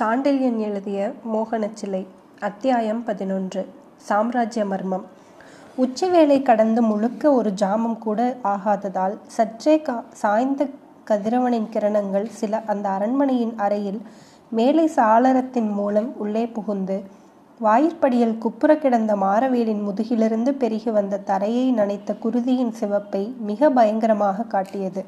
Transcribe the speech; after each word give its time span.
சாண்டில்யன் 0.00 0.58
எழுதிய 0.58 1.12
மோகனச்சிலை 1.32 2.06
அத்தியாயம் 2.40 3.04
பதினொன்று 3.04 3.68
சாம்ராஜ்ய 3.96 4.64
மர்மம். 4.64 5.04
உச்சிவேளை 5.76 6.42
கடந்து 6.42 6.82
முழுக்க 6.82 7.32
ஒரு 7.32 7.50
ஜாமம் 7.50 7.98
கூட 7.98 8.36
ஆகாததால் 8.42 9.18
சற்றே 9.26 9.82
கா 9.82 10.04
சாய்ந்த 10.12 10.68
கதிரவனின் 11.04 11.68
கிரணங்கள் 11.72 12.26
சில 12.28 12.62
அந்த 12.66 12.88
அரண்மனையின் 12.88 13.54
அறையில் 13.56 14.00
மேலை 14.50 14.90
சாளரத்தின் 14.96 15.70
மூலம் 15.72 16.18
உள்ளே 16.18 16.46
புகுந்து 16.46 17.02
வாயிற்படியில் 17.58 18.38
குப்புற 18.38 18.76
கிடந்த 18.76 19.16
மாரவேலின் 19.16 19.82
முதுகிலிருந்து 19.82 20.48
பெருகி 20.48 20.90
வந்த 20.90 21.18
தரையை 21.18 21.74
நனைத்த 21.74 22.16
குருதியின் 22.22 22.74
சிவப்பை 22.80 23.36
மிக 23.36 23.70
பயங்கரமாக 23.70 24.42
காட்டியது. 24.42 25.04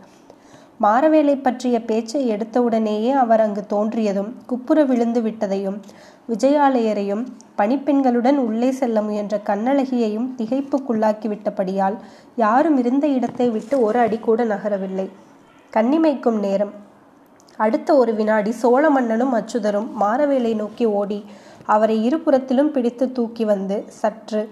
மாரவேலை 0.82 1.34
பற்றிய 1.42 1.80
பேச்சை 1.80 2.20
எடுத்தவுடனேயே 2.30 3.10
அவர் 3.12 3.40
அங்கு 3.40 3.62
தோன்றியதும் 3.68 4.30
குப்புற 4.46 4.84
விழுந்து 4.84 5.20
விட்டதையும் 5.22 5.76
விஜயாலயரையும் 6.28 7.26
பணிப்பெண்களுடன் 7.58 8.36
உள்ளே 8.36 8.70
செல்ல 8.70 9.02
முயன்ற 9.02 9.40
கண்ணழகியையும் 9.46 10.28
திகைப்புக்குள்ளாக்கி 10.38 11.28
விட்டபடியால் 11.28 11.96
யாரும் 12.36 12.78
இருந்த 12.78 13.06
இடத்தை 13.06 13.50
விட்டு 13.50 13.80
ஒரு 13.80 13.98
அடி 13.98 14.18
கூட 14.18 14.44
நகரவில்லை. 14.44 15.06
கண்ணிமைக்கும் 15.72 16.38
நேரம். 16.38 16.72
அடுத்த 17.56 17.96
ஒரு 17.96 18.14
வினாடி 18.14 18.52
சோழ 18.52 18.90
மன்னனும் 18.90 19.34
அச்சுதரும் 19.34 19.88
மாரவேலை 20.00 20.54
நோக்கி 20.54 20.84
ஓடி 20.84 21.24
அவரை 21.66 21.96
இருபுறத்திலும் 22.08 22.72
பிடித்து 22.72 23.12
தூக்கி 23.12 23.44
வந்து 23.44 23.84
சற்று 23.88 24.42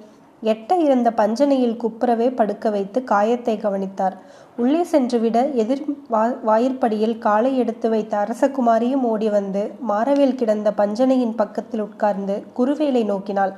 எட்ட 0.42 0.76
இருந்த 0.78 1.08
பஞ்சனையில் 1.10 1.78
குப்புறவே 1.82 2.28
படுக்க 2.34 2.70
வைத்து 2.70 2.98
காயத்தை 3.04 3.56
கவனித்தார். 3.56 4.14
உள்ளே 4.56 4.82
சென்றுவிட 4.82 5.38
எதிர் 5.62 5.82
வா 6.08 6.22
வாயிற்படியில் 6.48 7.18
காலை 7.18 7.52
எடுத்து 7.58 7.88
வைத்த 7.90 8.14
அரசகுமாரியும் 8.16 9.04
ஓடி 9.10 9.28
வந்து 9.28 9.62
மாரவேல் 9.90 10.38
கிடந்த 10.40 10.70
பஞ்சனையின் 10.72 11.34
பக்கத்தில் 11.34 11.80
உட்கார்ந்து 11.80 12.36
குருவேலை 12.58 13.04
நோக்கினாள். 13.04 13.52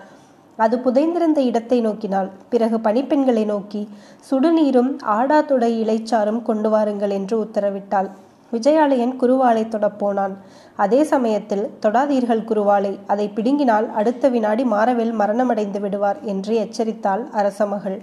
அது 0.58 0.76
புதைந்திருந்த 0.78 1.40
இடத்தை 1.40 1.78
நோக்கினாள். 1.80 2.28
பிறகு 2.48 2.78
பணிப்பெண்களை 2.78 3.44
நோக்கி 3.44 3.88
சுடுநீரும் 4.30 4.90
ஆடாதுடை 5.18 5.72
இலைச்சாரும் 5.84 6.42
கொண்டு 6.42 6.70
வாருங்கள் 6.70 7.10
என்று 7.10 7.36
உத்தரவிட்டாள். 7.44 8.10
விஜயாலயன் 8.52 9.14
குருவாலை 9.16 9.64
தொடப்போனான் 9.68 10.34
அதே 10.76 11.00
சமயத்தில் 11.04 11.64
தொடாதீர்கள் 11.80 12.44
குருவாலை 12.44 12.92
அதை 13.06 13.26
பிடுங்கினால் 13.28 13.88
அடுத்த 13.90 14.28
வினாடி 14.28 14.64
மாறவேல் 14.64 15.14
மரணமடைந்து 15.20 15.80
விடுவார் 15.80 16.20
என்று 16.24 16.54
எச்சரித்தாள் 16.56 17.24
அரசமகள் 17.32 17.98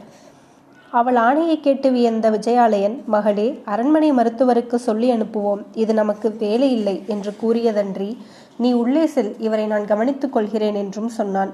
அவள் 0.92 1.16
ஆணையை 1.16 1.56
கேட்டு 1.60 1.90
வியந்த 1.92 2.28
விஜயாலயன் 2.30 2.96
மகளே 3.06 3.48
அரண்மனை 3.66 4.10
மருத்துவருக்கு 4.12 4.76
சொல்லி 4.76 5.08
அனுப்புவோம் 5.12 5.62
இது 5.74 5.94
நமக்கு 5.94 6.28
வேலை 6.38 6.70
இல்லை 6.72 6.96
என்று 7.08 7.32
கூறியதன்றி 7.42 8.10
நீ 8.58 8.70
உள்ளே 8.74 9.04
செல் 9.08 9.34
இவரை 9.40 9.66
நான் 9.66 9.86
கவனித்துக் 9.86 10.34
கொள்கிறேன் 10.34 10.76
என்றும் 10.76 11.12
சொன்னான். 11.20 11.52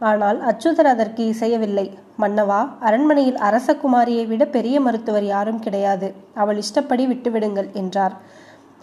ஆனால் 0.00 0.38
அச்சுதர் 0.40 0.84
அதற்கு 0.84 1.22
இசையவில்லை. 1.32 1.84
மன்னவா 2.20 2.58
அரண்மனையில் 2.80 3.38
அரசகுமாரியை 3.38 4.26
விட 4.26 4.44
பெரிய 4.46 4.80
மருத்துவர் 4.80 5.24
யாரும் 5.24 5.58
கிடையாது. 5.58 6.14
அவள் 6.34 6.56
இஷ்டப்படி 6.56 7.06
விட்டுவிடுங்கள் 7.06 7.72
என்றார். 7.72 8.14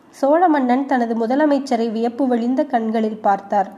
சோழ 0.09 0.47
மன்னன் 0.47 0.85
தனது 0.85 1.27
முதலமைச்சரை 1.27 1.91
வியப்பு 1.91 2.27
வழிந்த 2.27 2.63
கண்களில் 2.63 3.17
பார்த்தார். 3.17 3.69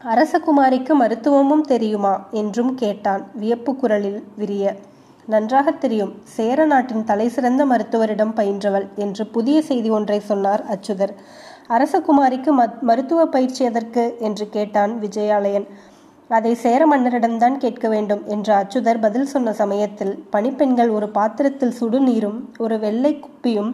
அரசகுமாரிக்கு 0.00 0.92
மருத்துவமும் 0.94 1.60
தெரியுமா? 1.60 2.26
என்றும் 2.30 2.74
கேட்டான். 2.74 3.22
வியப்பு 3.34 3.76
குரலில் 3.76 4.24
விரிய. 4.36 4.76
நன்றாக 5.26 5.70
தெரியும். 5.70 6.12
சேர 6.24 6.64
நாட்டின் 6.64 7.04
தலை 7.04 7.28
சிறந்த 7.28 7.66
மருத்துவரிடம் 7.66 8.34
பயின்றவள் 8.36 8.86
என்று 8.94 9.26
புதிய 9.26 9.62
செய்தி 9.62 9.90
ஒன்றை 9.90 10.20
சொன்னார் 10.20 10.64
அச்சுதர். 10.64 11.14
அரசகுமாரிக்கு 11.68 12.50
மருத்துவ 12.80 13.26
பயிற்சி 13.26 13.64
எதற்கு? 13.64 14.16
என்று 14.18 14.48
கேட்டான் 14.48 15.00
விஜயாலயன். 15.00 15.66
அதை 16.28 16.54
சேர 16.54 16.80
மன்னரிடம்தான் 16.86 17.56
கேட்க 17.56 17.88
வேண்டும் 17.88 18.22
என்ற 18.26 18.48
அச்சுதர் 18.56 19.00
பதில் 19.00 19.26
சொன்ன 19.26 19.52
சமயத்தில் 19.52 20.14
பணிப்பெண்கள் 20.30 20.90
ஒரு 20.90 21.08
பாத்திரத்தில் 21.08 21.74
சுடுநீரும் 21.80 22.38
ஒரு 22.58 22.78
வெள்ளை 22.78 23.12
குப்பியும் 23.20 23.70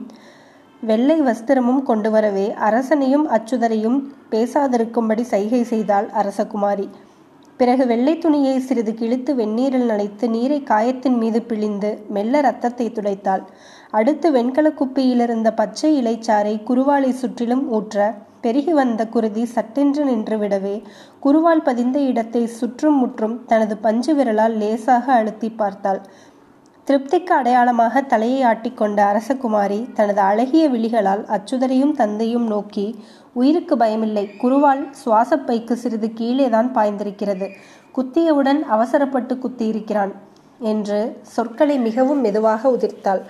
வெள்ளை 0.83 1.23
வஸ்திரமும் 1.23 1.83
கொண்டு 1.83 2.11
வரவே 2.11 2.47
அரசனையும் 2.59 3.27
அச்சுதரையும் 3.29 3.99
பேசாதிருக்கும்படி 4.31 5.21
சைகை 5.21 5.63
செய்தாள் 5.63 6.09
அரசகுமாரி. 6.23 6.87
பிறகு 7.57 7.87
வெள்ளை 7.87 8.19
துணியை 8.19 8.61
சிறிது 8.61 8.95
கிழித்து 8.95 9.35
வெந்நீரில் 9.35 9.89
நனைத்து 9.91 10.29
நீரை 10.29 10.63
காயத்தின் 10.63 11.17
மீது 11.17 11.43
பிழிந்து 11.43 11.91
மெல்ல 12.09 12.41
ரத்தத்தை 12.41 12.87
துடைத்தாள். 12.91 13.43
அடுத்து 13.91 14.31
வெண்கல 14.33 14.69
குப்பியிலிருந்த 14.69 15.51
பச்சை 15.55 15.91
இலைச்சாறை 16.03 16.55
குருவாலை 16.69 17.11
சுற்றிலும் 17.11 17.73
ஊற்ற 17.73 18.15
பெருகி 18.45 18.73
வந்த 18.79 19.03
குருதி 19.15 19.43
சட்டென்று 19.55 20.03
நின்றுவிடவே 20.09 20.77
குருவால் 21.25 21.63
பதிந்த 21.69 21.99
இடத்தை 22.11 22.43
சுற்றும் 22.59 22.99
முற்றும் 23.03 23.37
தனது 23.51 23.75
பஞ்சு 23.85 24.13
விரலால் 24.19 24.57
லேசாக 24.63 25.07
அழுத்தி 25.19 25.51
பார்த்தாள். 25.61 26.01
திருப்திக்கு 26.87 27.33
அடையாளமாக 27.39 28.03
தலையை 28.13 28.41
ஆட்டிக்கொண்ட 28.51 28.99
அரசகுமாரி 29.11 29.79
தனது 29.99 30.21
அழகிய 30.31 30.65
விழிகளால் 30.69 31.23
அச்சுதரையும் 31.37 31.95
தந்தையும் 32.01 32.47
நோக்கி 32.47 32.87
உயிருக்கு 33.41 33.77
பயமில்லை. 33.77 34.27
குருவால் 34.43 34.83
சுவாசப்பைக்கு 35.03 35.77
சிறிது 35.83 36.11
கீழேதான் 36.21 36.71
பாய்ந்திருக்கிறது. 36.77 37.49
குத்தியவுடன் 37.97 38.61
அவசரப்பட்டு 38.77 39.37
குத்தியிருக்கிறான் 39.45 40.15
என்று 40.73 40.99
சொற்களை 41.35 41.77
மிகவும் 41.79 42.21
மெதுவாக 42.21 42.71
உதிர்த்தாள். 42.77 43.23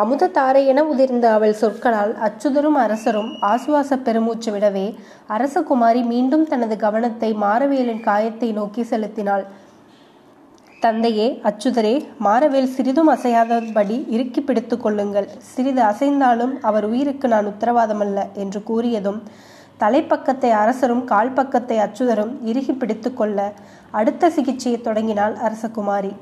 அமுதத்தாரை 0.00 0.60
என 0.66 0.80
உதிர்ந்த 0.84 1.26
அவள் 1.36 1.56
சொற்களால் 1.60 2.12
அச்சுதரும் 2.26 2.78
அரசரும் 2.82 3.30
ஆசுவாச 3.48 3.96
பெருமூச்சு 4.06 4.50
விடவே 4.50 4.84
அரசகுமாரி 5.28 6.02
மீண்டும் 6.04 6.44
தனது 6.46 6.76
கவனத்தை 6.76 7.30
மாரவேலின் 7.42 8.04
காயத்தை 8.04 8.48
நோக்கி 8.52 8.82
செலுத்தினாள். 8.82 9.44
தந்தையே 10.82 11.26
அச்சுதரே 11.48 11.94
மாரவேல் 12.24 12.72
சிறிதும் 12.76 13.10
அசையாதபடி 13.14 13.96
இறுக்கி 14.14 14.40
பிடித்து 14.40 14.76
கொள்ளுங்கள். 14.76 15.28
சிறிது 15.50 15.82
அசைந்தாலும் 15.88 16.54
அவர் 16.62 16.86
உயிருக்கு 16.86 17.28
நான் 17.28 17.50
உத்தரவாதமல்ல 17.52 18.20
என்று 18.44 18.60
கூறியதும் 18.62 19.20
தலைப்பக்கத்தை 19.80 20.50
அரசரும் 20.62 21.04
கால் 21.04 21.34
பக்கத்தை 21.34 21.76
அச்சுதரும் 21.78 22.32
இறுகி 22.50 22.74
பிடித்து 22.74 23.10
கொள்ள 23.12 23.38
அடுத்த 23.92 24.30
சிகிச்சையை 24.30 24.78
தொடங்கினாள் 24.80 25.36
அரசகுமாரி 25.46 26.12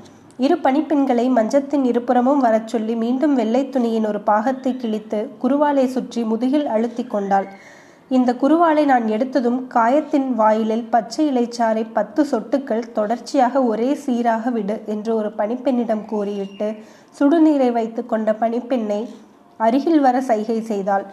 இரு 0.45 0.57
பணிப்பெண்களை 0.65 1.25
மஞ்சத்தின் 1.37 1.85
இருபுறமும் 1.85 2.43
வரச் 2.45 2.69
சொல்லி 2.73 2.95
மீண்டும் 3.01 3.33
வெள்ளை 3.35 3.63
துணியின் 3.69 4.05
ஒரு 4.07 4.21
பாகத்தை 4.29 4.73
கிழித்து 4.77 5.21
குருவாலை 5.43 5.85
சுற்றி 5.95 6.21
முதுகில் 6.23 6.67
அழுத்தி 6.75 7.05
கொண்டாள். 7.05 7.47
இந்த 8.09 8.31
குருவாலை 8.43 8.85
நான் 8.85 9.07
எடுத்ததும் 9.15 9.59
காயத்தின் 9.67 10.29
வாயிலில் 10.41 10.85
பச்சை 10.93 11.25
இலைச்சாறை 11.31 11.83
பத்து 11.97 12.25
சொட்டுக்கள் 12.31 12.85
தொடர்ச்சியாக 12.99 13.63
ஒரே 13.63 13.91
சீராக 14.05 14.51
விடு 14.51 14.77
என்று 14.95 15.13
ஒரு 15.17 15.33
பணிப்பெண்ணிடம் 15.41 16.05
கூறிவிட்டு 16.13 16.69
சுடுநீரை 17.19 17.71
வைத்து 17.79 18.05
கொண்ட 18.07 18.37
பணிப்பெண்ணை 18.45 19.01
அருகில் 19.61 20.01
வர 20.01 20.17
சைகை 20.21 20.59
செய்தாள். 20.71 21.05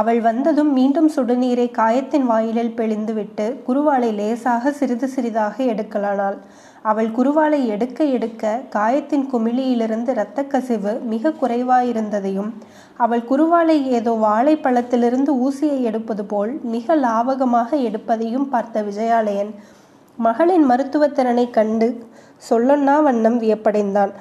அவள் 0.00 0.20
வந்ததும் 0.20 0.70
மீண்டும் 0.78 1.10
சுடுநீரை 1.16 1.68
காயத்தின் 1.70 2.26
வாயிலில் 2.32 2.74
பிழிந்துவிட்டு 2.78 3.46
குருவாலை 3.68 4.10
லேசாக 4.20 4.72
சிறிது 4.80 5.08
சிறிதாக 5.08 5.56
எடுக்கலானாள். 5.72 6.38
அவள் 6.82 7.08
குருவாலை 7.16 7.60
எடுக்க 7.66 8.04
எடுக்க 8.16 8.52
காயத்தின் 8.70 9.26
குமிழியிலிருந்து 9.32 10.10
இரத்த 10.16 10.40
கசிவு 10.44 10.92
மிக 11.12 11.32
குறைவாயிருந்ததையும் 11.40 12.50
அவள் 12.96 13.22
குருவாலை 13.30 13.76
ஏதோ 13.98 14.12
வாழைப்பழத்திலிருந்து 14.24 15.32
ஊசியை 15.46 15.78
எடுப்பது 15.82 16.24
போல் 16.24 16.52
மிக 16.74 16.96
லாவகமாக 16.96 17.70
எடுப்பதையும் 17.88 18.48
பார்த்த 18.48 18.82
விஜயாலயன் 18.82 19.52
மகளின் 20.18 20.64
மருத்துவத்திறனை 20.70 21.46
கண்டு 21.50 21.88
சொல்லொன்னா 22.50 22.94
வண்ணம் 23.02 23.38
வியப்படைந்தான். 23.40 24.12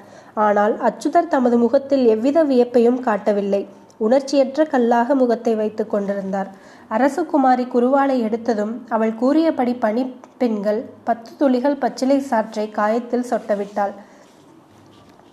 ஆனால் 0.44 0.74
அச்சுதர் 0.88 1.28
தமது 1.28 1.56
முகத்தில் 1.58 2.04
எவ்வித 2.06 2.40
வியப்பையும் 2.44 3.00
காட்டவில்லை. 3.00 3.62
உணர்ச்சியற்ற 3.98 4.62
கல்லாக 4.66 5.16
முகத்தை 5.16 5.54
வைத்து 5.56 5.84
கொண்டிருந்தார். 5.88 6.50
அரசகுமாரி 6.96 7.66
குருவாலை 7.74 8.16
எடுத்ததும் 8.28 8.72
அவள் 8.90 9.14
கூறியபடி 9.16 9.74
பணி 9.84 10.04
பெண்கள் 10.38 10.80
பத்து 11.04 11.32
துளிகள் 11.38 11.78
பச்சிலை 11.78 12.18
சாற்றை 12.30 12.66
காயத்தில் 12.72 13.28
சொட்டவிட்டாள். 13.30 13.94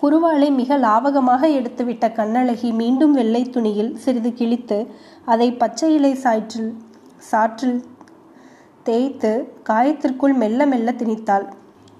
குருவாலை 0.02 0.48
மிக 0.58 0.76
லாவகமாக 0.78 1.42
எடுத்துவிட்ட 1.58 2.06
கண்ணழகி 2.18 2.70
மீண்டும் 2.72 3.12
வெள்ளை 3.12 3.42
துணியில் 3.50 3.92
சிறிது 3.96 4.32
கிழித்து 4.32 4.78
அதை 5.24 5.48
பச்சை 5.62 5.88
இலை 5.94 6.12
சாற்றில் 6.24 6.70
சாற்றில் 7.30 7.78
தேய்த்து 8.82 9.32
காயத்திற்குள் 9.70 10.36
மெல்ல 10.42 10.66
மெல்ல 10.66 10.90
திணித்தாள். 10.92 11.46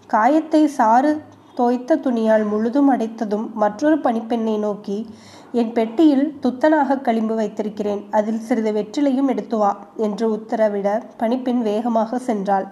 காயத்தை 0.07 0.63
சாறு 0.79 1.13
தோய்த்த 1.61 1.97
துணியால் 1.97 2.45
முழுதும் 2.49 2.91
அடைத்ததும் 2.93 3.47
மற்றொரு 3.55 3.97
பணிப்பெண்ணை 3.99 4.57
நோக்கி 4.59 4.99
என் 5.53 5.73
பெட்டியில் 5.73 6.27
துத்தனாக 6.43 6.97
களிம்பு 7.01 7.35
வைத்திருக்கிறேன். 7.35 8.03
அதில் 8.11 8.45
சிறிது 8.49 8.73
வெற்றிலையும் 8.73 9.29
எடுத்து 9.29 9.57
வா 9.59 9.71
என்று 9.97 10.27
உத்தரவிட 10.37 10.89
பணிப்பெண் 11.17 11.63
வேகமாக 11.63 12.21
சென்றாள். 12.27 12.67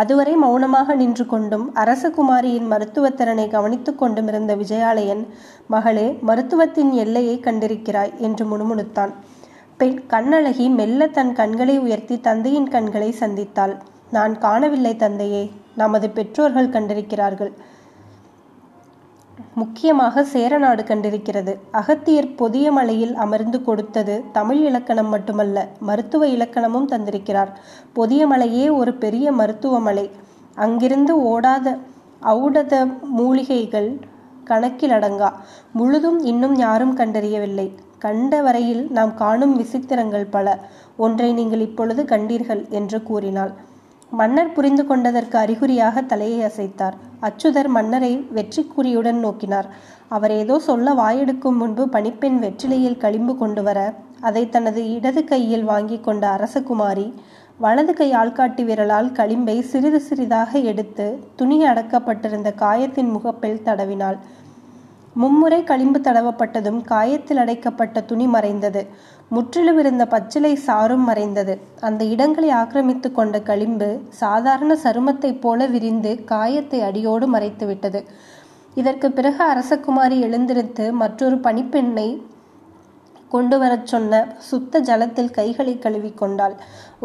அதுவரை 0.00 0.34
மௌனமாக 0.34 0.94
நின்று 0.94 1.24
கொண்டும் 1.26 1.64
அரசகுமாரியின் 1.74 2.68
மருத்துவத்திறனை 2.70 3.46
கவனித்துக் 3.48 3.98
கொண்டும் 3.98 4.28
இருந்த 4.28 4.52
விஜயாலயன் 4.56 5.22
மகளே 5.66 6.06
மருத்துவத்தின் 6.26 6.92
எல்லையை 7.02 7.36
கண்டிருக்கிறாய் 7.38 8.12
என்று 8.18 8.44
முணுமுணுத்தான். 8.44 9.12
பெண் 9.76 9.98
கண்ணழகி 10.08 10.66
மெல்ல 10.70 11.06
தன் 11.06 11.32
கண்களை 11.32 11.76
உயர்த்தி 11.78 12.16
தந்தையின் 12.20 12.68
கண்களை 12.68 13.10
சந்தித்தாள். 13.20 13.74
நான் 14.10 14.34
காணவில்லை 14.38 14.94
தந்தையே. 14.96 15.44
நமது 15.76 16.08
பெற்றோர்கள் 16.10 16.74
கண்டிருக்கிறார்கள். 16.76 17.52
முக்கியமாக 19.60 20.24
சேரநாடு 20.32 20.82
கண்டிருக்கிறது. 20.82 21.52
அகத்தியர் 21.80 22.28
பொதிய 22.34 22.66
மலையில் 22.72 23.14
அமர்ந்து 23.14 23.58
கொடுத்தது 23.62 24.14
தமிழ் 24.32 24.60
இலக்கணம் 24.68 25.08
மட்டுமல்ல 25.08 25.66
மருத்துவ 25.88 26.26
இலக்கணமும் 26.26 26.90
தந்திருக்கிறார். 26.92 27.50
பொதிய 27.92 28.26
மலையே 28.26 28.66
ஒரு 28.80 28.94
பெரிய 29.04 29.32
மருத்துவமலை 29.32 30.06
அங்கிருந்து 30.54 31.14
ஓடாத 31.32 31.76
ஔடத 32.34 32.74
மூலிகைகள் 33.18 33.90
கணக்கில் 34.44 34.90
அடங்கா 34.90 35.30
முழுதும் 35.72 36.18
இன்னும் 36.30 36.56
யாரும் 36.56 36.94
கண்டறியவில்லை. 36.96 37.66
கண்ட 38.04 38.42
வரையில் 38.42 38.84
நாம் 38.90 39.12
காணும் 39.14 39.54
விசித்திரங்கள் 39.60 40.26
பல. 40.30 40.56
ஒன்றை 40.96 41.28
நீங்கள் 41.32 41.64
இப்பொழுது 41.68 42.02
கண்டீர்கள் 42.02 42.62
என்று 42.70 43.00
கூறினாள். 43.02 43.52
மன்னர் 44.12 44.54
புரிந்து 44.56 44.84
கொண்டதற்கு 44.86 45.38
அறிகுறியாக 45.38 46.02
தலையை 46.02 46.40
அசைத்தார். 46.48 46.96
அச்சுதர் 47.28 47.70
மன்னரை 47.76 48.12
வெற்றி 48.36 48.62
குறியுடன் 48.76 49.20
நோக்கினார். 49.26 49.68
அவர் 50.16 50.34
ஏதோ 50.42 50.56
சொல்ல 50.68 50.94
வாயெடுக்கும் 50.94 51.60
முன்பு 51.62 51.84
பணிப்பெண் 51.88 52.38
வெற்றிலையில் 52.44 53.02
களிம்பு 53.04 53.34
கொண்டு 53.36 53.62
வர 53.62 53.80
அதை 54.20 54.42
தனது 54.48 54.80
இடது 54.96 55.22
கையில் 55.24 55.64
வாங்கி 55.64 55.98
கொண்ட 56.00 56.24
அரசகுமாரி 56.36 57.06
வலது 57.64 57.92
கை 57.94 58.08
ஆள்காட்டி 58.20 58.62
விரலால் 58.68 59.08
களிம்பை 59.18 59.56
சிறிது 59.70 60.00
சிறிதாக 60.00 60.60
எடுத்து 60.70 61.06
துணி 61.36 61.58
அடக்கப்பட்டிருந்த 61.66 62.50
காயத்தின் 62.62 63.10
முகப்பில் 63.10 63.64
தடவினாள். 63.64 64.18
மும்முறை 65.14 65.64
களிம்பு 65.64 65.98
தடவப்பட்டதும் 65.98 66.82
காயத்தில் 66.82 67.36
அடைக்கப்பட்ட 67.36 68.00
துணி 68.00 68.26
மறைந்தது. 68.26 68.86
முற்றிலும் 69.28 69.78
இருந்த 69.78 70.06
பச்சிலை 70.06 70.54
சாரும் 70.54 71.04
மறைந்தது. 71.04 71.60
அந்த 71.80 72.04
இடங்களை 72.04 72.50
ஆக்கிரமித்து 72.50 73.12
கொண்ட 73.12 73.40
களிம்பு 73.40 74.00
சாதாரண 74.08 74.76
சருமத்தைப் 74.82 75.40
போல 75.40 75.66
விரிந்து 75.66 76.24
காயத்தை 76.24 76.80
அடியோடு 76.80 77.32
மறைத்துவிட்டது. 77.32 78.04
இதற்கு 78.74 79.12
பிறகு 79.12 79.44
அரசகுமாரி 79.44 80.20
எழுந்திருத்து 80.20 80.92
மற்றொரு 80.92 81.36
பணிப்பெண்ணை 81.36 82.22
கொண்டு 83.34 83.56
வரச் 83.62 83.90
சொன்ன 83.92 84.20
சுத்த 84.48 84.80
ஜலத்தில் 84.88 85.30
கைகளை 85.30 85.74
கழுவி 85.78 86.10
கொண்டாள். 86.20 86.54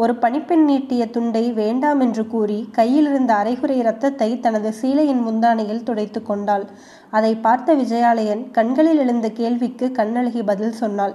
ஒரு 0.02 0.14
பணிப்பெண் 0.22 0.64
நீட்டிய 0.64 1.02
துண்டை 1.16 1.44
வேண்டாம் 1.52 2.00
என்று 2.00 2.24
கூறி 2.26 2.58
கையிலிருந்த 2.78 3.32
அரைகுறை 3.34 3.76
இரத்தத்தை 3.82 4.30
தனது 4.46 4.70
சீலையின் 4.80 5.22
முந்தானையில் 5.26 5.86
துடைத்து 5.88 6.22
கொண்டாள். 6.22 6.64
அதை 7.10 7.32
பார்த்த 7.46 7.76
விஜயாலயன் 7.82 8.44
கண்களில் 8.50 9.02
எழுந்த 9.04 9.28
கேள்விக்கு 9.40 9.88
கண்ணழகி 9.98 10.44
பதில் 10.52 10.78
சொன்னாள். 10.82 11.14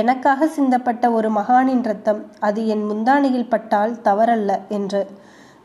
எனக்காக 0.00 0.48
சிந்தப்பட்ட 0.56 1.04
ஒரு 1.18 1.28
மகானின் 1.30 1.82
ரத்தம் 1.82 2.20
அது 2.48 2.60
என் 2.74 2.84
முந்தானையில் 2.90 3.50
பட்டால் 3.50 3.94
தவறல்ல 4.04 4.52
என்று. 4.78 5.02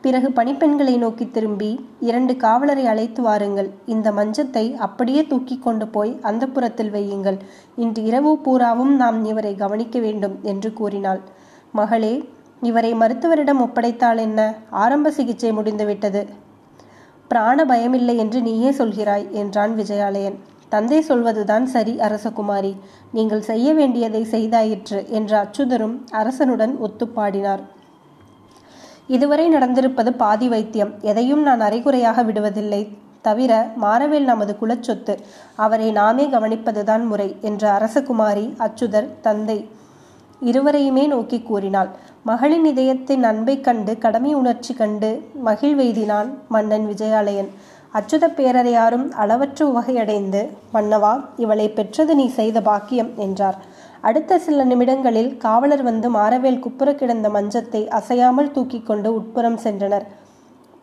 பிறகு 0.04 0.30
பணிப்பெண்களை 0.30 0.98
நோக்கி 0.98 1.26
திரும்பி 1.32 1.70
இரண்டு 2.00 2.34
காவலரை 2.38 2.86
அழைத்து 2.86 3.22
வாருங்கள். 3.22 3.70
இந்த 3.86 4.12
மஞ்சத்தை 4.12 4.64
அப்படியே 4.76 5.22
தூக்கி 5.26 5.58
கொண்டு 5.58 5.88
போய் 5.88 6.20
அந்த 6.22 6.48
புறத்தில் 6.48 6.92
வையுங்கள். 6.92 7.38
இன்று 7.76 8.04
இரவு 8.04 8.32
பூராவும் 8.38 8.94
நாம் 8.96 9.26
இவரை 9.26 9.56
கவனிக்க 9.56 10.00
வேண்டும் 10.00 10.40
என்று 10.44 10.74
கூறினாள். 10.74 11.22
மகளே 11.72 12.14
இவரை 12.62 12.94
மருத்துவரிடம் 12.94 13.62
ஒப்படைத்தால் 13.62 14.18
என்ன? 14.18 14.40
ஆரம்ப 14.70 15.12
சிகிச்சை 15.12 15.52
முடிந்துவிட்டது. 15.52 16.24
பிராண 17.28 17.66
பயமில்லை 17.66 18.16
என்று 18.16 18.42
நீயே 18.42 18.72
சொல்கிறாய் 18.72 19.32
என்றான் 19.32 19.76
விஜயாலயன். 19.76 20.38
தந்தை 20.70 21.02
சொல்வதுதான் 21.02 21.66
சரி 21.66 21.94
அரசகுமாரி 21.98 22.74
நீங்கள் 23.12 23.42
செய்ய 23.42 23.74
வேண்டியதை 23.74 24.24
செய்தாயிற்று 24.32 25.00
என்ற 25.10 25.32
அச்சுதரும் 25.44 25.96
அரசனுடன் 26.12 26.74
ஒத்துப்பாடினார். 26.88 27.64
இதுவரை 29.08 29.50
நடந்திருப்பது 29.56 30.10
பாதி 30.10 30.48
வைத்தியம். 30.48 30.94
எதையும் 31.02 31.42
நான் 31.42 31.62
அரைகுறையாக 31.62 32.24
விடுவதில்லை. 32.24 32.88
தவிர 33.22 33.72
மாறவேல் 33.82 34.24
நமது 34.24 34.58
குலச்சொத்து. 34.62 35.18
அவரை 35.56 35.92
நாமே 35.92 36.26
கவனிப்பதுதான் 36.26 37.08
முறை 37.08 37.36
என்ற 37.42 37.72
அரசகுமாரி 37.78 38.54
அச்சுதர் 38.60 39.10
தந்தை 39.22 39.70
இருவரையுமே 40.46 41.08
நோக்கி 41.08 41.42
கூறினாள். 41.42 41.90
மகளின் 42.24 42.66
இதயத்தின் 42.66 43.24
அன்பை 43.24 43.60
கண்டு 43.60 43.98
கடமை 43.98 44.34
உணர்ச்சி 44.34 44.74
கண்டு 44.74 45.30
மகிழ்வெய்தினான் 45.46 46.30
மன்னன் 46.48 46.88
விஜயாலயன். 46.88 47.48
அச்சுத 47.94 48.26
பேரரையாரும் 48.38 49.08
அளவற்ற 49.22 49.60
உவகையடைந்து 49.72 50.42
மன்னவா 50.74 51.14
இவளை 51.44 51.68
பெற்றது 51.70 52.14
நீ 52.16 52.26
செய்த 52.40 52.58
பாக்கியம் 52.62 53.10
என்றார். 53.26 53.58
அடுத்த 54.10 54.38
சில 54.46 54.64
நிமிடங்களில் 54.64 55.32
காவலர் 55.38 55.84
வந்து 55.90 56.08
மாரவேல் 56.10 56.62
குப்புற 56.66 56.90
கிடந்த 57.02 57.30
மஞ்சத்தை 57.30 57.82
அசையாமல் 58.00 58.54
தூக்கி 58.56 58.80
கொண்டு 58.82 59.10
உட்புறம் 59.18 59.60
சென்றனர். 59.66 60.06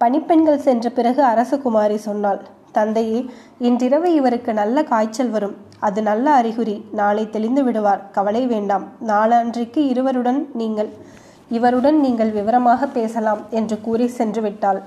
பணிப்பெண்கள் 0.00 0.64
சென்ற 0.66 0.88
பிறகு 0.98 1.22
அரசகுமாரி 1.22 1.98
சொன்னாள் 2.08 2.40
தந்தையே 2.76 3.20
இன்றிரவு 3.68 4.08
இவருக்கு 4.18 4.50
நல்ல 4.60 4.82
காய்ச்சல் 4.92 5.30
வரும். 5.30 5.56
அது 5.86 6.00
நல்ல 6.02 6.26
அறிகுறி. 6.40 6.76
நாளை 7.00 7.24
தெளிந்து 7.34 7.62
விடுவார். 7.64 8.02
கவலை 8.16 8.42
வேண்டாம். 8.46 8.84
நாளன்றைக்கு 9.10 9.80
இருவருடன் 9.92 10.40
நீங்கள் 10.60 10.90
இவருடன் 11.56 11.98
நீங்கள் 12.04 12.32
விவரமாக 12.38 12.86
பேசலாம் 12.96 13.42
என்று 13.58 13.76
கூறி 13.80 14.06
சென்று 14.18 14.40
விட்டாள். 14.46 14.80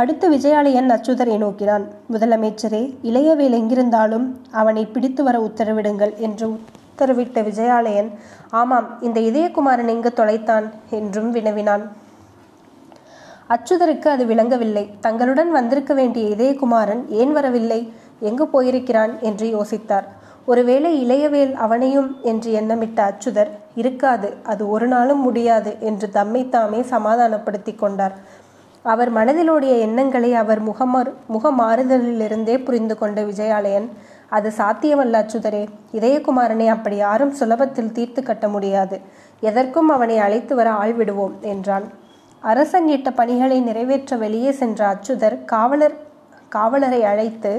அடுத்து 0.00 0.26
விஜயாலயன் 0.30 0.90
அச்சுதரை 0.94 1.36
நோக்கினான். 1.36 1.84
முதலமைச்சரே 2.12 2.80
இளையவேல் 3.02 3.54
எங்கிருந்தாலும் 3.58 4.26
அவனை 4.50 4.86
பிடித்து 4.86 5.22
வர 5.24 5.38
உத்தரவிடுங்கள் 5.38 6.12
என்று 6.16 6.46
உத்தரவிட்ட 6.48 7.38
விஜயாலயன் 7.42 8.10
ஆமாம் 8.50 9.02
இந்த 9.02 9.20
இதயகுமாரன் 9.20 9.86
எங்கு 9.86 10.12
தொலைத்தான்? 10.16 10.66
என்றும் 10.90 11.30
வினவினான். 11.34 11.84
அச்சுதருக்கு 13.48 14.08
அது 14.08 14.24
விளங்கவில்லை. 14.24 14.84
தங்களுடன் 15.00 15.50
வந்திருக்க 15.50 15.94
வேண்டிய 15.94 16.34
இதயகுமாரன் 16.36 17.02
ஏன் 17.08 17.32
வரவில்லை? 17.32 17.92
எங்கு 18.20 18.46
போயிருக்கிறான்? 18.46 19.20
என்று 19.20 19.46
யோசித்தார். 19.48 20.06
ஒருவேளை 20.46 20.90
இளையவேல் 21.06 21.54
அவனையும் 21.54 22.16
என்று 22.22 22.50
எண்ணமிட்ட 22.60 22.98
அச்சுதர் 23.10 23.48
இருக்காது 23.74 24.34
அது 24.42 24.68
ஒரு 24.68 24.86
நாளும் 24.86 25.20
முடியாது 25.20 25.76
என்று 25.80 26.10
தம்மை 26.10 26.48
தாமே 26.48 26.82
சமாதானப்படுத்தி 26.82 27.74
கொண்டார். 27.74 28.44
அவர் 28.92 29.10
மனதிலுடைய 29.14 29.74
எண்ணங்களை 29.86 30.30
அவர் 30.34 30.60
முகமாறு 30.60 31.10
முகமாறுதலிலிருந்தே 31.34 32.56
புரிந்து 32.64 32.94
கொண்ட 32.98 33.20
விஜயாலயன் 33.22 33.88
அது 34.28 34.48
சாத்தியமல்ல 34.58 35.20
அச்சுதரே. 35.22 35.62
இதயகுமாரனை 35.92 36.66
அப்படி 36.66 36.96
யாரும் 36.96 37.34
சுலபத்தில் 37.40 37.92
தீர்த்து 37.92 38.22
கட்ட 38.22 38.48
முடியாது. 38.48 38.96
எதற்கும் 39.40 39.88
அவனை 39.88 40.18
அழைத்து 40.18 40.54
வர 40.54 40.70
ஆள் 40.82 40.92
விடுவோம் 40.92 41.34
என்றான். 41.40 41.86
அரசன் 42.40 42.88
இட்ட 42.88 43.10
பணிகளை 43.10 43.58
நிறைவேற்ற 43.60 44.16
வெளியே 44.16 44.52
சென்ற 44.52 44.80
அச்சுதர் 44.92 45.36
காவலர் 45.44 45.96
காவலரை 46.48 47.02
அழைத்து 47.04 47.52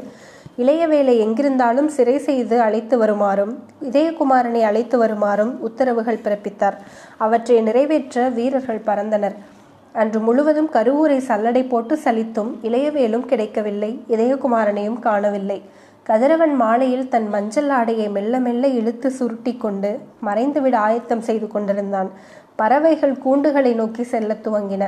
இளையவேளை 0.58 1.16
எங்கிருந்தாலும் 1.26 1.90
சிறை 1.96 2.18
செய்து 2.20 2.56
அழைத்து 2.62 2.96
வருமாறும் 3.04 3.54
இதயகுமாரனை 3.82 4.62
அழைத்து 4.62 4.96
வருமாறும் 5.04 5.54
உத்தரவுகள் 5.68 6.24
பிறப்பித்தார். 6.24 6.78
அவற்றை 7.18 7.62
நிறைவேற்ற 7.62 8.30
வீரர்கள் 8.30 8.86
பறந்தனர். 8.86 9.38
அன்று 10.00 10.20
முழுவதும் 10.20 10.70
கருவூரை 10.74 11.18
சல்லடை 11.28 11.62
போட்டு 11.70 12.00
சலித்தும் 12.04 12.50
இளையவேலும் 12.64 13.26
கிடைக்கவில்லை 13.26 13.90
இதயகுமாரனையும் 14.08 15.00
காணவில்லை. 15.00 15.60
கதிரவன் 16.04 16.54
மாலையில் 16.56 17.08
தன் 17.08 17.30
மஞ்சள் 17.30 17.70
ஆடையை 17.70 18.10
மெல்ல 18.10 18.40
மெல்ல 18.40 18.68
இழுத்து 18.68 19.10
சுருட்டி 19.12 19.54
கொண்டு 19.58 19.92
மறைந்துவிட 20.26 20.76
ஆயத்தம் 20.78 21.22
செய்து 21.22 21.48
கொண்டிருந்தான். 21.48 22.10
பறவைகள் 22.56 23.16
கூண்டுகளை 23.26 23.74
நோக்கி 23.76 24.04
செல்ல 24.04 24.38
துவங்கின. 24.44 24.84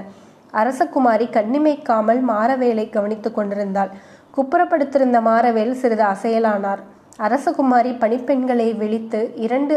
அரசகுமாரி 0.53 1.27
கண்ணிமைக்காமல் 1.37 2.21
மாறவேலை 2.27 2.89
கவனித்துக் 2.89 3.35
கொண்டிருந்தாள். 3.35 3.91
குப்புறப்படுத்திருந்த 4.37 5.19
மாறவேல் 5.21 5.71
சிறிது 5.71 6.03
அசையலானார். 6.03 6.83
அரசகுமாரி 7.19 7.91
பணிப்பெண்களை 7.99 8.77
விழித்து 8.77 9.31
இரண்டு 9.35 9.75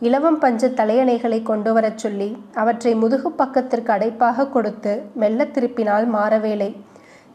இலவம் 0.00 0.38
பஞ்சு 0.38 0.68
தலையணைகளை 0.68 1.42
கொண்டு 1.42 1.72
வரச் 1.72 1.98
சொல்லி 1.98 2.28
அவற்றை 2.54 2.94
முதுகு 2.94 3.32
பக்கத்திற்கு 3.32 3.92
அடைப்பாக 3.92 4.48
கொடுத்து 4.48 4.92
மெல்ல 5.14 5.44
திருப்பினால் 5.44 6.06
மாறவேலை. 6.14 6.76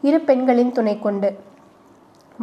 இரு 0.02 0.20
பெண்களின் 0.20 0.72
துணை 0.72 0.98
கொண்டு. 0.98 1.30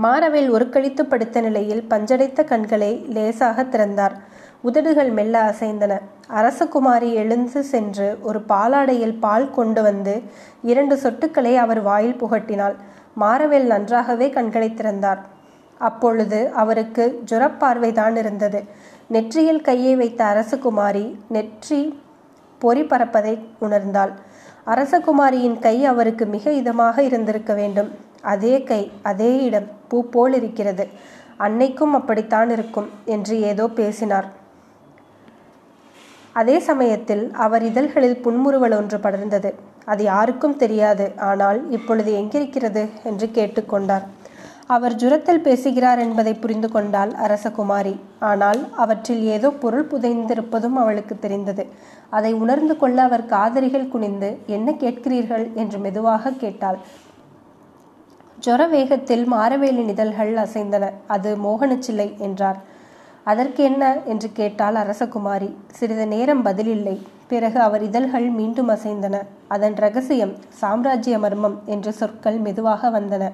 மாறவேல் 0.03 0.49
ஒருக்கழித்து 0.49 1.01
படுத்த 1.01 1.41
நிலையில் 1.41 1.83
பஞ்சடைத்த 1.89 2.43
கண்களை 2.43 3.05
லேசாக 3.09 3.63
திறந்தார். 3.63 4.15
உதடுகள் 4.61 5.09
மெல்ல 5.09 5.35
அசைந்தன. 5.43 5.99
அரசகுமாரி 6.29 7.13
எழுந்து 7.13 7.63
சென்று 7.63 8.17
ஒரு 8.21 8.39
பாலாடையில் 8.49 9.19
பால் 9.19 9.51
கொண்டு 9.51 9.81
வந்து 9.81 10.21
இரண்டு 10.63 10.97
சொட்டுக்களை 10.97 11.57
அவர் 11.57 11.81
வாயில் 11.81 12.21
புகட்டினாள். 12.21 12.75
மாறவேல் 13.19 13.65
நன்றாகவே 13.65 14.29
கண்களை 14.29 14.73
திறந்தார். 14.73 15.21
அப்பொழுது 15.79 16.49
அவருக்கு 16.53 17.23
ஜுரப்பார்வைதான் 17.31 18.17
இருந்தது. 18.17 18.63
நெற்றியில் 19.07 19.61
கையை 19.61 19.95
வைத்த 19.95 20.25
அரசகுமாரி 20.25 21.15
நெற்றி 21.27 21.99
பொறி 22.59 22.81
பறப்பதை 22.81 23.39
உணர்ந்தாள். 23.61 24.11
அரசகுமாரியின் 24.65 25.59
கை 25.59 25.85
அவருக்கு 25.85 26.25
மிக 26.25 26.51
இதமாக 26.51 26.99
இருந்திருக்க 26.99 27.53
வேண்டும். 27.53 27.91
அதே 28.21 28.63
கை 28.63 28.91
அதே 29.03 29.43
இடம் 29.43 29.67
பூ 29.87 30.09
போல் 30.09 30.33
இருக்கிறது. 30.33 30.87
அன்னைக்கும் 31.37 31.93
அப்படித்தான் 31.93 32.49
இருக்கும் 32.49 32.89
என்று 33.05 33.39
ஏதோ 33.41 33.67
பேசினார். 33.67 34.41
அதே 36.33 36.59
சமயத்தில் 36.59 37.31
அவர் 37.31 37.63
இதழ்களில் 37.63 38.17
புன்முறுவல் 38.17 38.77
ஒன்று 38.77 38.97
படர்ந்தது. 38.97 39.53
அது 39.85 40.03
யாருக்கும் 40.03 40.57
தெரியாது. 40.57 41.11
ஆனால் 41.17 41.69
இப்பொழுது 41.69 42.13
எங்கிருக்கிறது? 42.13 42.89
என்று 43.03 43.29
கேட்டுக்கொண்டார். 43.33 44.01
அவர் 44.67 44.95
ஜுரத்தில் 44.95 45.41
பேசுகிறார் 45.41 45.99
என்பதை 45.99 46.33
புரிந்து 46.33 46.71
கொண்டாள் 46.71 47.11
அரசகுமாரி. 47.11 47.99
ஆனால் 48.19 48.69
அவற்றில் 48.75 49.23
ஏதோ 49.23 49.49
பொருள் 49.49 49.87
புதைந்திருப்பதும் 49.87 50.73
அவளுக்கு 50.73 51.19
தெரிந்தது. 51.19 51.67
அதை 52.09 52.33
உணர்ந்து 52.33 52.77
கொள்ள 52.77 53.03
அவர் 53.03 53.25
காதரிகள் 53.25 53.87
குனிந்து 53.87 54.37
என்ன 54.45 54.71
கேட்கிறீர்கள்? 54.71 55.53
என்று 55.53 55.79
மெதுவாக 55.79 56.31
கேட்டாள். 56.31 56.77
ஜொர 58.45 58.69
வேகத்தில் 58.69 59.31
மாரவேலி 59.31 59.87
இதழ்கள் 59.87 60.35
அசைந்தன. 60.35 60.91
அது 61.07 61.35
மோகனச்சில்லை 61.35 62.17
என்றார். 62.17 62.57
அதற்கு 63.23 63.63
என்ன? 63.63 63.97
என்று 64.05 64.31
கேட்டாள் 64.31 64.75
அரசகுமாரி. 64.75 65.55
சிறிது 65.71 66.07
நேரம் 66.07 66.45
பதிலில்லை 66.45 67.01
பிறகு 67.27 67.59
அவர் 67.59 67.83
இதழ்கள் 67.83 68.29
மீண்டும் 68.29 68.69
அசைந்தன. 68.69 69.21
அதன் 69.47 69.73
ரகசியம் 69.73 70.35
சாம்ராஜ்ய 70.49 71.19
மர்மம் 71.19 71.61
என்ற 71.65 71.91
சொற்கள் 71.91 72.37
மெதுவாக 72.37 72.89
வந்தன. 72.89 73.31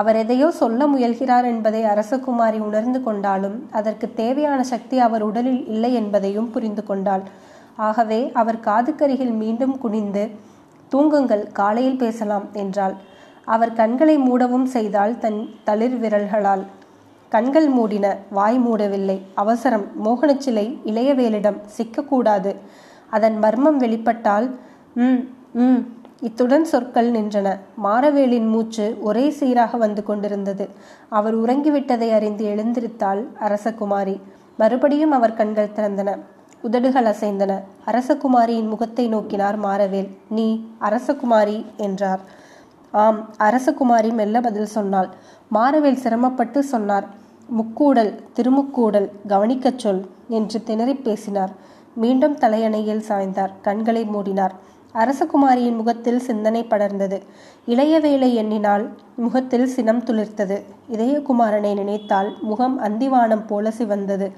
அவர் 0.00 0.16
எதையோ 0.22 0.48
சொல்ல 0.60 0.80
முயல்கிறார் 0.86 1.46
என்பதை 1.52 1.82
அரசகுமாரி 1.92 2.58
உணர்ந்து 2.68 3.00
கொண்டாலும் 3.02 3.56
அதற்கு 3.78 4.06
தேவையான 4.20 4.60
சக்தி 4.72 4.96
அவர் 5.06 5.22
உடலில் 5.22 5.62
இல்லை 5.66 5.92
என்பதையும் 6.00 6.50
புரிந்து 6.50 6.82
கொண்டாள். 6.84 7.24
ஆகவே 7.88 8.20
அவர் 8.40 8.58
காதுக்கருகில் 8.66 9.34
மீண்டும் 9.42 9.74
குனிந்து 9.78 10.24
தூங்குங்கள் 10.92 11.44
காலையில் 11.52 12.00
பேசலாம் 12.02 12.46
என்றாள். 12.62 12.94
அவர் 13.54 13.72
கண்களை 13.72 14.16
மூடவும் 14.18 14.68
செய்தால் 14.74 15.14
தன் 15.18 15.38
தளிர் 15.64 15.96
விரல்களால். 16.00 16.64
கண்கள் 17.32 17.68
மூடின 17.68 18.06
வாய் 18.36 18.58
மூடவில்லை. 18.66 19.16
அவசரம் 19.34 19.86
மோகனச்சிலை 20.04 20.66
இளையவேலிடம் 20.90 21.58
சிக்கக்கூடாது. 21.76 22.52
அதன் 23.12 23.36
மர்மம் 23.38 23.78
வெளிப்பட்டால் 23.80 24.46
ம் 25.04 25.20
ம் 25.64 25.80
இத்துடன் 26.20 26.64
சொற்கள் 26.64 27.10
நின்றன. 27.10 27.58
மாரவேலின் 27.84 28.48
மூச்சு 28.48 28.98
ஒரே 29.00 29.30
சீராக 29.30 29.76
வந்து 29.76 30.02
கொண்டிருந்தது. 30.02 30.68
அவர் 31.08 31.38
உறங்கிவிட்டதை 31.38 32.10
அறிந்து 32.10 32.44
எழுந்திருத்தாள் 32.46 33.26
அரசகுமாரி. 33.40 34.20
மறுபடியும் 34.58 35.10
அவர் 35.10 35.34
கண்கள் 35.34 35.74
திறந்தன. 35.76 36.18
உதடுகள் 36.62 37.04
அசைந்தன. 37.04 37.62
அரசகுமாரியின் 37.86 38.68
முகத்தை 38.68 39.14
நோக்கினார் 39.14 39.58
மாரவேல் 39.58 40.08
நீ 40.28 40.64
அரசகுமாரி 40.80 41.64
என்றார். 41.76 42.20
ஆம். 42.90 43.30
அரசகுமாரி 43.38 44.12
மெல்ல 44.12 44.40
பதில் 44.40 44.66
சொன்னாள். 44.66 45.08
மாரவேல் 45.54 46.02
சிரமப்பட்டு 46.04 46.62
சொன்னார். 46.62 47.06
முக்கூடல் 47.58 48.12
திருமுக்கூடல் 48.36 49.10
கவனிக்கச் 49.26 49.78
சொல் 49.78 50.10
என்று 50.28 50.62
திணறி 50.62 50.94
பேசினார். 50.94 51.50
மீண்டும் 51.94 52.38
தலையணையில் 52.38 53.04
சாய்ந்தார். 53.08 53.50
கண்களை 53.62 54.04
மூடினார். 54.04 54.50
அரசகுமாரியின் 54.94 55.76
முகத்தில் 55.76 56.18
சிந்தனை 56.18 56.64
படர்ந்தது. 56.64 57.20
இளையவேளை 57.66 58.34
எண்ணினால் 58.34 58.84
முகத்தில் 59.16 59.66
சினம் 59.66 60.04
துளிர்த்தது. 60.04 60.56
இதயகுமாரனை 60.88 61.74
நினைத்தால் 61.74 62.36
முகம் 62.40 62.80
அந்திவானம் 62.80 63.46
போல 63.46 63.70
சிவந்தது. 63.70 64.32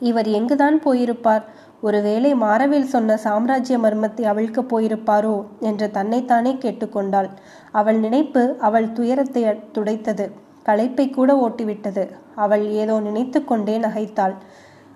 இவர் 0.00 0.26
எங்குதான் 0.26 0.80
போயிருப்பார்? 0.84 1.42
ஒருவேளை 1.80 2.34
மாரவேல் 2.34 2.82
சொன்ன 2.82 3.16
சாம்ராஜ்ய 3.16 3.78
மர்மத்தை 3.78 4.24
அவிழ்க்கப் 4.24 4.68
போயிருப்பாரோ 4.72 5.44
என்று 5.60 5.90
தன்னைத்தானே 5.90 6.52
கேட்டுக்கொண்டாள். 6.54 7.28
அவள் 7.72 7.98
நினைப்பு 7.98 8.56
அவள் 8.58 8.92
துயரத்தை 8.92 9.44
துடைத்தது. 9.72 10.30
களைப்பை 10.64 11.10
கூட 11.10 11.48
ஓட்டிவிட்டது. 11.48 12.10
அவள் 12.34 12.70
ஏதோ 12.70 13.00
நினைத்து 13.00 13.44
கொண்டே 13.44 13.78
நகைத்தாள். 13.78 14.34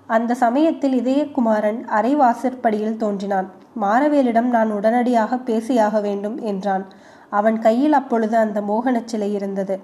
அந்த 0.06 0.34
சமயத்தில் 0.34 1.02
இதயகுமாரன் 1.02 1.84
அரைவாசற்படியில் 1.84 2.96
தோன்றினான். 2.96 3.50
மாரவேலிடம் 3.80 4.48
நான் 4.48 4.70
உடனடியாக 4.70 5.36
பேசியாக 5.36 6.00
வேண்டும் 6.00 6.40
என்றான். 6.40 6.84
அவன் 7.30 7.58
கையில் 7.58 7.92
அப்பொழுது 7.92 8.36
அந்த 8.36 8.60
மோகனச் 8.60 9.04
சிலை 9.04 9.32
இருந்தது. 9.32 9.80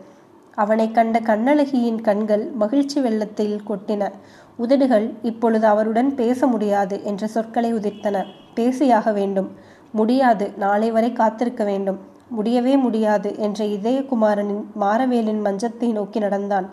அவனை 0.54 0.90
கண்ட 0.90 1.20
கண்ணழகியின் 1.20 2.00
கண்கள் 2.00 2.50
மகிழ்ச்சி 2.54 3.00
வெள்ளத்தில் 3.00 3.60
கொட்டின. 3.68 4.10
உதடுகள் 4.56 5.12
இப்பொழுது 5.22 5.66
அவருடன் 5.66 6.14
பேச 6.14 6.46
முடியாது 6.46 7.04
என்ற 7.04 7.26
சொற்களை 7.26 7.74
உதிர்த்தன. 7.74 8.24
பேசியாக 8.56 9.12
வேண்டும். 9.12 9.50
முடியாது. 9.92 10.52
நாளை 10.56 10.90
வரை 10.90 11.12
காத்திருக்க 11.12 11.64
வேண்டும். 11.64 12.00
முடியவே 12.28 12.76
முடியாது 12.76 13.38
என்ற 13.38 13.64
இதயகுமாரனின் 13.64 14.64
மாரவேலின் 14.80 15.42
மஞ்சத்தை 15.44 15.92
நோக்கி 15.92 16.18
நடந்தான். 16.18 16.70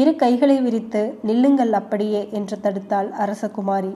இரு 0.00 0.12
கைகளை 0.16 0.56
விரித்து 0.60 1.00
நில்லுங்கள் 1.22 1.72
அப்படியே 1.72 2.28
என்று 2.32 2.56
தடுத்தாள் 2.62 3.10
அரசகுமாரி. 3.24 3.92